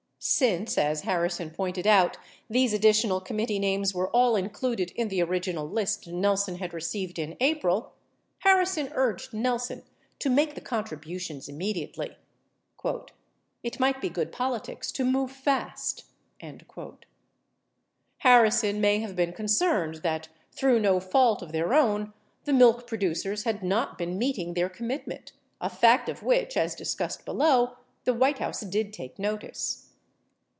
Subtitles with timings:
[0.21, 2.15] 25 Since, as Harrison pointed out,
[2.47, 7.35] these additional committee names were all included in the original list Nelson had received in
[7.39, 7.93] April,
[8.41, 9.81] Harrison urged Nelson
[10.19, 12.17] to make the con tributions immediately:
[12.85, 16.03] "[I]t might be good politics to move fast."
[16.39, 16.69] 26
[18.17, 22.13] Harrison may have been concerned that, through no fault of their own,
[22.43, 27.25] the milk producers had not been meeting their commitment, a fact of which, as discussed
[27.25, 29.87] below', the White House did take notice.